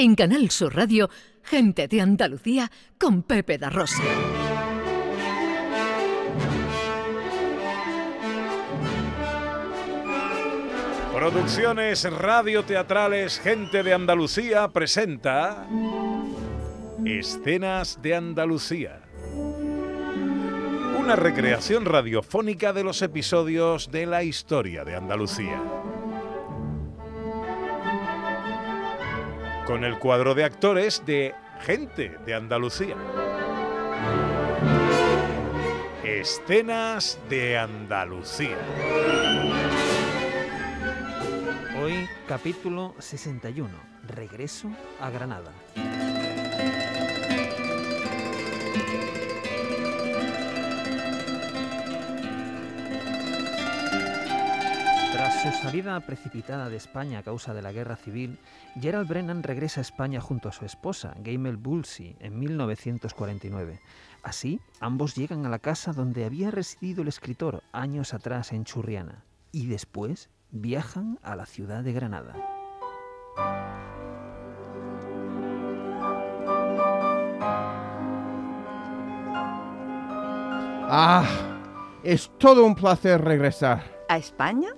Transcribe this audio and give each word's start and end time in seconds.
En 0.00 0.14
Canal 0.14 0.48
Sur 0.50 0.76
Radio, 0.76 1.10
Gente 1.42 1.88
de 1.88 2.00
Andalucía 2.00 2.70
con 3.00 3.24
Pepe 3.24 3.58
da 3.58 3.68
Rosa. 3.68 4.00
Producciones 11.12 12.04
radioteatrales 12.12 13.40
Gente 13.40 13.82
de 13.82 13.92
Andalucía 13.92 14.68
presenta 14.68 15.66
Escenas 17.04 18.00
de 18.00 18.14
Andalucía. 18.14 19.00
Una 20.96 21.16
recreación 21.16 21.84
radiofónica 21.84 22.72
de 22.72 22.84
los 22.84 23.02
episodios 23.02 23.90
de 23.90 24.06
la 24.06 24.22
historia 24.22 24.84
de 24.84 24.94
Andalucía. 24.94 25.60
Con 29.68 29.84
el 29.84 29.98
cuadro 29.98 30.34
de 30.34 30.44
actores 30.44 31.04
de 31.04 31.34
Gente 31.60 32.16
de 32.24 32.32
Andalucía. 32.32 32.96
Escenas 36.02 37.18
de 37.28 37.58
Andalucía. 37.58 38.56
Hoy 41.78 42.08
capítulo 42.26 42.94
61. 42.98 43.68
Regreso 44.06 44.70
a 45.02 45.10
Granada. 45.10 45.52
Su 55.42 55.52
salida 55.52 56.00
precipitada 56.00 56.68
de 56.68 56.76
España 56.76 57.20
a 57.20 57.22
causa 57.22 57.54
de 57.54 57.62
la 57.62 57.70
guerra 57.70 57.94
civil, 57.94 58.40
Gerald 58.80 59.08
Brennan 59.08 59.44
regresa 59.44 59.80
a 59.80 59.82
España 59.82 60.20
junto 60.20 60.48
a 60.48 60.52
su 60.52 60.64
esposa, 60.64 61.14
Gamel 61.20 61.56
Bulsey, 61.56 62.16
en 62.18 62.40
1949. 62.40 63.80
Así, 64.24 64.60
ambos 64.80 65.14
llegan 65.14 65.46
a 65.46 65.48
la 65.48 65.60
casa 65.60 65.92
donde 65.92 66.24
había 66.24 66.50
residido 66.50 67.02
el 67.02 67.08
escritor 67.08 67.62
años 67.70 68.14
atrás 68.14 68.52
en 68.52 68.64
Churriana, 68.64 69.22
y 69.52 69.68
después 69.68 70.28
viajan 70.50 71.20
a 71.22 71.36
la 71.36 71.46
ciudad 71.46 71.84
de 71.84 71.92
Granada. 71.92 72.34
Ah, 80.90 81.28
es 82.02 82.28
todo 82.38 82.64
un 82.64 82.74
placer 82.74 83.20
regresar. 83.20 83.84
¿A 84.08 84.16
España? 84.16 84.70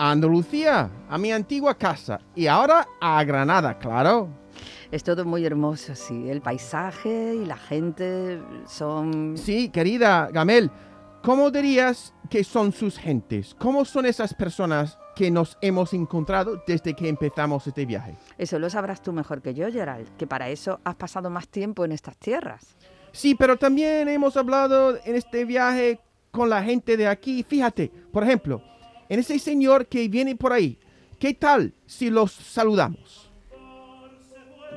A 0.00 0.12
Andalucía, 0.12 0.88
a 1.08 1.18
mi 1.18 1.32
antigua 1.32 1.74
casa 1.74 2.20
y 2.36 2.46
ahora 2.46 2.86
a 3.00 3.24
Granada, 3.24 3.76
claro. 3.78 4.28
Es 4.92 5.02
todo 5.02 5.24
muy 5.24 5.44
hermoso, 5.44 5.96
sí. 5.96 6.30
El 6.30 6.40
paisaje 6.40 7.34
y 7.34 7.44
la 7.44 7.56
gente 7.56 8.40
son... 8.66 9.36
Sí, 9.36 9.70
querida 9.70 10.28
Gamel, 10.32 10.70
¿cómo 11.22 11.50
dirías 11.50 12.14
que 12.30 12.44
son 12.44 12.70
sus 12.72 12.96
gentes? 12.96 13.56
¿Cómo 13.58 13.84
son 13.84 14.06
esas 14.06 14.34
personas 14.34 14.96
que 15.16 15.32
nos 15.32 15.58
hemos 15.62 15.92
encontrado 15.92 16.62
desde 16.64 16.94
que 16.94 17.08
empezamos 17.08 17.66
este 17.66 17.84
viaje? 17.84 18.16
Eso 18.38 18.60
lo 18.60 18.70
sabrás 18.70 19.02
tú 19.02 19.12
mejor 19.12 19.42
que 19.42 19.52
yo, 19.52 19.68
Gerald, 19.70 20.08
que 20.16 20.28
para 20.28 20.48
eso 20.48 20.78
has 20.84 20.94
pasado 20.94 21.28
más 21.28 21.48
tiempo 21.48 21.84
en 21.84 21.90
estas 21.90 22.16
tierras. 22.18 22.76
Sí, 23.10 23.34
pero 23.34 23.56
también 23.56 24.08
hemos 24.08 24.36
hablado 24.36 24.96
en 25.04 25.16
este 25.16 25.44
viaje 25.44 25.98
con 26.30 26.48
la 26.48 26.62
gente 26.62 26.96
de 26.96 27.08
aquí. 27.08 27.42
Fíjate, 27.42 27.90
por 28.12 28.22
ejemplo, 28.22 28.62
en 29.08 29.20
ese 29.20 29.38
señor 29.38 29.86
que 29.86 30.08
viene 30.08 30.36
por 30.36 30.52
ahí. 30.52 30.78
¿Qué 31.18 31.34
tal 31.34 31.74
si 31.86 32.10
los 32.10 32.32
saludamos? 32.32 33.32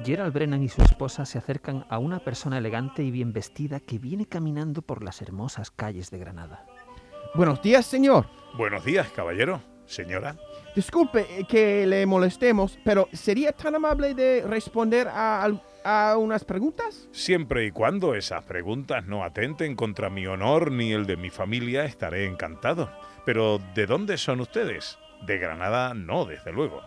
Gerald 0.04 0.34
Brennan 0.34 0.64
y 0.64 0.70
su 0.70 0.82
esposa 0.82 1.26
se 1.26 1.38
acercan 1.38 1.86
a 1.90 2.00
una 2.00 2.20
persona 2.20 2.58
elegante 2.58 3.04
y 3.04 3.12
bien 3.12 3.34
vestida 3.34 3.80
que 3.80 4.00
viene 4.00 4.26
caminando 4.26 4.82
por 4.82 5.04
las 5.04 5.22
hermosas 5.22 5.70
calles 5.70 6.10
de 6.10 6.18
Granada. 6.18 6.66
Buenos 7.36 7.62
días, 7.62 7.86
señor. 7.86 8.26
Buenos 8.58 8.84
días, 8.84 9.10
caballero. 9.12 9.62
Señora. 9.92 10.38
Disculpe 10.74 11.28
eh, 11.30 11.44
que 11.48 11.86
le 11.86 12.06
molestemos, 12.06 12.80
pero 12.84 13.10
¿sería 13.12 13.52
tan 13.52 13.76
amable 13.76 14.14
de 14.14 14.42
responder 14.48 15.08
a, 15.10 15.50
a 15.84 16.18
unas 16.18 16.46
preguntas? 16.46 17.10
Siempre 17.12 17.66
y 17.66 17.72
cuando 17.72 18.16
esas 18.16 18.44
preguntas 18.46 19.06
no 19.06 19.26
atenten 19.26 19.76
contra 19.76 20.10
mi 20.10 20.26
honor 20.28 20.72
ni 20.72 20.94
el 20.94 21.06
de 21.06 21.18
mi 21.18 21.30
familia, 21.30 21.84
estaré 21.84 22.26
encantado. 22.26 22.90
Pero, 23.26 23.60
¿de 23.76 23.86
dónde 23.86 24.18
son 24.18 24.40
ustedes? 24.40 24.98
De 25.28 25.38
Granada 25.38 25.94
no, 25.94 26.26
desde 26.26 26.54
luego. 26.54 26.82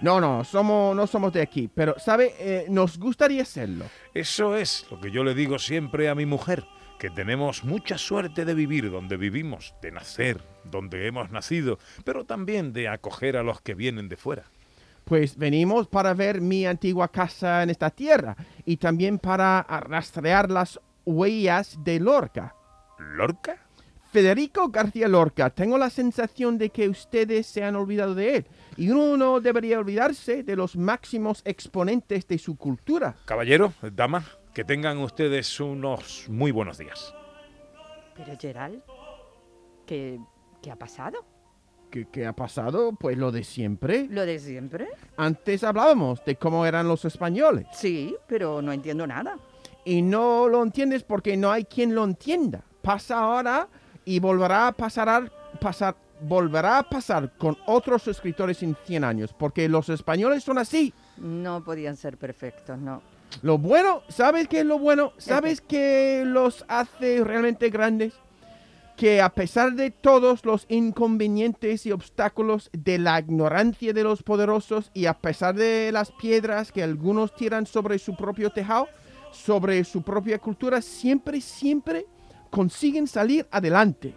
No, 0.00 0.20
no, 0.20 0.44
somos, 0.44 0.94
no 0.94 1.06
somos 1.06 1.32
de 1.32 1.40
aquí, 1.42 1.68
pero, 1.74 1.98
¿sabe? 1.98 2.34
Eh, 2.38 2.66
nos 2.68 2.98
gustaría 2.98 3.44
serlo. 3.44 3.86
Eso 4.14 4.56
es 4.56 4.86
lo 4.90 5.00
que 5.00 5.10
yo 5.10 5.24
le 5.24 5.34
digo 5.34 5.58
siempre 5.58 6.08
a 6.08 6.14
mi 6.14 6.26
mujer, 6.26 6.64
que 7.02 7.10
tenemos 7.10 7.64
mucha 7.64 7.98
suerte 7.98 8.44
de 8.44 8.54
vivir 8.54 8.88
donde 8.88 9.16
vivimos, 9.16 9.74
de 9.82 9.90
nacer 9.90 10.40
donde 10.62 11.08
hemos 11.08 11.32
nacido, 11.32 11.80
pero 12.04 12.24
también 12.24 12.72
de 12.72 12.86
acoger 12.86 13.36
a 13.36 13.42
los 13.42 13.60
que 13.60 13.74
vienen 13.74 14.08
de 14.08 14.16
fuera. 14.16 14.44
Pues 15.02 15.36
venimos 15.36 15.88
para 15.88 16.14
ver 16.14 16.40
mi 16.40 16.64
antigua 16.64 17.08
casa 17.08 17.64
en 17.64 17.70
esta 17.70 17.90
tierra 17.90 18.36
y 18.64 18.76
también 18.76 19.18
para 19.18 19.62
rastrear 19.62 20.48
las 20.48 20.78
huellas 21.04 21.76
de 21.82 21.98
Lorca. 21.98 22.54
¿Lorca? 23.00 23.58
Federico 24.12 24.68
García 24.68 25.08
Lorca, 25.08 25.50
tengo 25.50 25.78
la 25.78 25.90
sensación 25.90 26.56
de 26.56 26.70
que 26.70 26.88
ustedes 26.88 27.48
se 27.48 27.64
han 27.64 27.74
olvidado 27.74 28.14
de 28.14 28.36
él 28.36 28.46
y 28.76 28.90
uno 28.90 29.16
no 29.16 29.40
debería 29.40 29.80
olvidarse 29.80 30.44
de 30.44 30.54
los 30.54 30.76
máximos 30.76 31.42
exponentes 31.44 32.28
de 32.28 32.38
su 32.38 32.56
cultura. 32.56 33.16
Caballero, 33.24 33.72
dama, 33.92 34.24
que 34.54 34.64
tengan 34.64 34.98
ustedes 34.98 35.58
unos 35.60 36.26
muy 36.28 36.50
buenos 36.50 36.78
días. 36.78 37.14
Pero, 38.14 38.32
Gerald, 38.38 38.82
¿qué, 39.86 40.18
qué 40.60 40.70
ha 40.70 40.76
pasado? 40.76 41.24
¿Qué, 41.90 42.06
qué 42.10 42.26
ha 42.26 42.32
pasado? 42.34 42.92
Pues 42.98 43.16
lo 43.18 43.32
de 43.32 43.44
siempre. 43.44 44.06
¿Lo 44.10 44.24
de 44.26 44.38
siempre? 44.38 44.88
Antes 45.16 45.64
hablábamos 45.64 46.24
de 46.24 46.36
cómo 46.36 46.64
eran 46.66 46.88
los 46.88 47.04
españoles 47.04 47.66
Sí, 47.72 48.16
pero 48.26 48.62
no 48.62 48.72
entiendo 48.72 49.06
nada. 49.06 49.36
y 49.84 50.00
no 50.02 50.48
lo 50.48 50.62
entiendes 50.62 51.02
porque 51.02 51.36
no 51.36 51.50
hay 51.50 51.64
quien 51.64 51.94
lo 51.94 52.04
entienda. 52.04 52.62
Pasa 52.82 53.18
ahora 53.20 53.68
y 54.04 54.18
volverá 54.20 54.68
a 54.68 54.72
pasar, 54.72 55.08
a- 55.08 55.30
pasar, 55.60 55.94
volverá 56.20 56.78
a 56.78 56.82
pasar 56.88 57.36
con 57.36 57.56
otros 57.66 58.06
escritores 58.08 58.62
en 58.62 58.76
100 58.84 59.04
años, 59.04 59.32
porque 59.32 59.68
los 59.68 59.88
españoles 59.88 60.42
son 60.44 60.58
así. 60.58 60.92
No 61.18 61.62
podían 61.62 61.96
ser 61.96 62.16
perfectos, 62.16 62.78
no. 62.78 63.02
Lo 63.40 63.58
bueno, 63.58 64.02
¿sabes 64.08 64.46
qué 64.46 64.60
es 64.60 64.66
lo 64.66 64.78
bueno? 64.78 65.12
¿Sabes 65.16 65.60
qué 65.60 66.22
los 66.26 66.64
hace 66.68 67.24
realmente 67.24 67.70
grandes? 67.70 68.14
Que 68.96 69.22
a 69.22 69.30
pesar 69.30 69.72
de 69.72 69.90
todos 69.90 70.44
los 70.44 70.66
inconvenientes 70.68 71.86
y 71.86 71.92
obstáculos 71.92 72.68
de 72.72 72.98
la 72.98 73.18
ignorancia 73.18 73.92
de 73.92 74.04
los 74.04 74.22
poderosos 74.22 74.90
y 74.92 75.06
a 75.06 75.14
pesar 75.14 75.54
de 75.54 75.90
las 75.92 76.12
piedras 76.12 76.70
que 76.70 76.82
algunos 76.82 77.34
tiran 77.34 77.66
sobre 77.66 77.98
su 77.98 78.14
propio 78.14 78.50
tejado, 78.50 78.86
sobre 79.32 79.82
su 79.84 80.02
propia 80.02 80.38
cultura, 80.38 80.82
siempre, 80.82 81.40
siempre 81.40 82.06
consiguen 82.50 83.06
salir 83.06 83.48
adelante. 83.50 84.14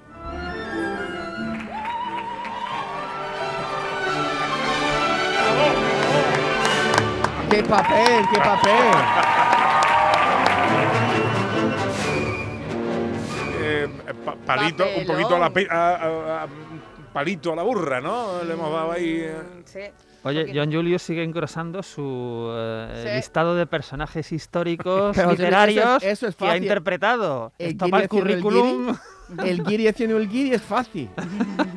¡Qué 7.50 7.64
papel, 7.64 8.26
qué 8.34 8.40
papel! 8.40 8.96
Eh, 13.62 13.88
pa- 14.24 14.36
palito, 14.46 14.84
un 14.98 15.06
poquito 15.06 15.36
a 15.36 15.40
la, 15.40 15.50
pe- 15.52 15.68
a- 15.70 15.96
a- 15.96 16.44
a- 16.44 16.48
palito 17.14 17.54
a 17.54 17.56
la 17.56 17.64
burra, 17.64 18.02
¿no? 18.02 18.44
Le 18.44 18.54
hemos 18.54 18.72
dado 18.72 18.92
ahí. 18.92 19.22
eh. 19.22 19.36
Sí. 19.66 19.80
Oye, 20.24 20.52
John 20.56 20.72
Julius 20.74 21.04
sigue 21.04 21.24
engrosando 21.24 21.84
su 21.84 22.50
eh, 22.52 23.04
Sí. 23.08 23.16
listado 23.16 23.56
de 23.56 23.68
personajes 23.68 24.32
históricos 24.32 25.16
Pero 25.16 25.32
literarios 25.32 25.86
eso 25.86 25.96
es- 25.98 26.04
eso 26.04 26.28
es 26.28 26.36
que 26.36 26.46
ha 26.48 26.58
interpretado. 26.58 27.54
El 27.60 27.72
Esto 27.72 27.88
para 27.90 28.04
el 28.04 28.10
currículum. 28.10 28.96
El 29.44 29.64
guiri 29.64 29.88
haciendo 29.88 30.18
el 30.18 30.28
guiri 30.30 30.54
es 30.54 30.62
fácil. 30.62 31.10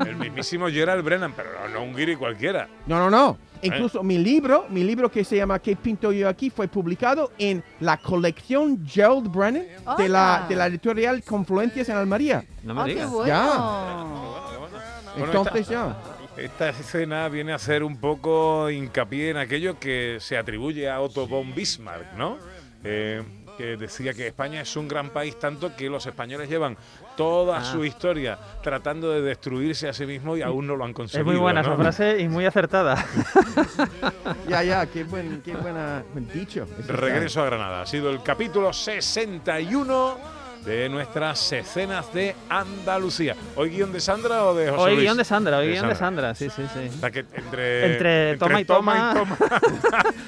El 0.06 0.16
mismísimo 0.16 0.68
Gerald 0.68 1.04
Brennan, 1.04 1.32
pero 1.34 1.50
no, 1.62 1.68
no 1.68 1.82
un 1.84 1.94
guiri 1.96 2.16
cualquiera. 2.16 2.68
No, 2.86 2.98
no, 2.98 3.10
no. 3.10 3.38
Incluso 3.62 4.02
mi 4.04 4.18
libro, 4.18 4.66
mi 4.68 4.84
libro 4.84 5.10
que 5.10 5.24
se 5.24 5.36
llama 5.36 5.58
¿Qué 5.58 5.74
pinto 5.74 6.12
yo 6.12 6.28
aquí? 6.28 6.48
fue 6.50 6.68
publicado 6.68 7.32
en 7.38 7.64
la 7.80 7.96
colección 7.96 8.86
Gerald 8.86 9.28
Brennan 9.32 9.64
de 9.96 10.08
la, 10.08 10.46
de 10.48 10.54
la 10.54 10.66
editorial 10.66 11.22
Confluencias 11.24 11.88
en 11.88 11.96
Almería. 11.96 12.44
No 12.62 12.74
me 12.74 12.80
¡Ah, 12.82 12.84
qué 12.84 12.90
digas. 12.94 13.10
bueno! 13.10 13.28
Ya. 13.28 15.24
Entonces 15.24 15.60
esta- 15.62 15.72
ya. 15.72 15.96
Esta 16.36 16.68
escena 16.68 17.28
viene 17.28 17.50
a 17.50 17.56
hacer 17.56 17.82
un 17.82 17.96
poco 17.96 18.70
hincapié 18.70 19.30
en 19.30 19.38
aquello 19.38 19.80
que 19.80 20.18
se 20.20 20.36
atribuye 20.38 20.88
a 20.88 21.00
Otto 21.00 21.26
von 21.26 21.52
Bismarck, 21.52 22.12
¿no? 22.16 22.38
Eh, 22.84 23.24
que 23.58 23.76
decía 23.76 24.14
que 24.14 24.28
España 24.28 24.60
es 24.62 24.76
un 24.76 24.86
gran 24.88 25.10
país, 25.10 25.36
tanto 25.38 25.74
que 25.76 25.90
los 25.90 26.06
españoles 26.06 26.48
llevan 26.48 26.76
toda 27.16 27.58
Ah. 27.58 27.64
su 27.64 27.84
historia 27.84 28.38
tratando 28.62 29.10
de 29.10 29.20
destruirse 29.20 29.88
a 29.88 29.92
sí 29.92 30.06
mismos 30.06 30.38
y 30.38 30.42
aún 30.42 30.66
no 30.66 30.76
lo 30.76 30.84
han 30.84 30.90
Es 30.90 30.96
conseguido. 30.96 31.24
muy 31.32 31.36
buena 31.36 31.60
¿no? 31.62 31.68
esa 31.74 31.76
frase 31.82 32.20
y 32.20 32.28
muy 32.28 32.46
acertada. 32.46 33.04
Ya, 34.48 34.62
ya, 34.62 34.86
qué 34.86 35.04
buen, 35.04 35.42
qué 35.42 35.54
buena, 35.56 36.02
buen 36.12 36.28
dicho. 36.28 36.66
Regreso 36.86 37.42
a 37.42 37.46
Granada. 37.46 37.82
Ha 37.82 37.86
sido 37.86 38.10
el 38.10 38.22
capítulo 38.22 38.72
61 38.72 40.18
de 40.68 40.88
nuestras 40.90 41.50
escenas 41.52 42.12
de 42.12 42.36
Andalucía. 42.50 43.34
¿Hoy 43.56 43.70
guion 43.70 43.90
de 43.92 44.00
Sandra 44.00 44.44
o 44.44 44.54
de 44.54 44.68
José 44.70 44.80
Hoy 44.82 44.90
Luis? 44.92 45.02
guion 45.04 45.16
de 45.16 45.24
Sandra, 45.24 45.58
hoy 45.58 45.66
De 45.68 45.72
guion 45.72 45.88
de 45.88 45.94
Sandra. 45.96 46.34
Sí, 46.34 46.48
sí, 46.50 46.62
sí. 46.72 46.90
O 46.96 47.00
sea 47.00 47.10
que 47.10 47.20
entre, 47.34 47.92
Entre 47.92 48.36
toma 48.36 48.60
y 48.60 48.64
toma. 48.64 49.14
toma. 49.14 49.36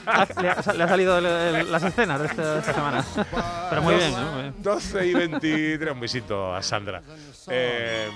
Ha- 0.06 0.26
le, 0.42 0.48
ha, 0.48 0.72
le 0.72 0.82
ha 0.82 0.88
salido 0.88 1.19
el- 1.19 1.26
el- 1.26 1.70
las 1.70 1.82
escenas 1.84 2.19
de 2.20 2.26
esta, 2.26 2.54
de 2.54 2.58
esta 2.60 2.72
semana. 2.75 3.04
Pero 3.70 3.82
muy 3.82 3.94
bien, 3.94 4.12
¿no? 4.12 4.32
Muy 4.32 4.42
bien. 4.42 4.54
12 4.58 5.06
y 5.06 5.14
23. 5.14 5.92
Un 5.92 6.00
besito 6.00 6.54
a 6.54 6.62
Sandra. 6.62 7.00
Eh, 7.48 8.08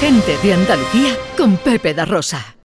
Gente 0.00 0.36
de 0.42 0.52
Andalucía 0.54 1.16
con 1.36 1.56
Pepe 1.56 1.94
da 1.94 2.04
Rosa. 2.04 2.56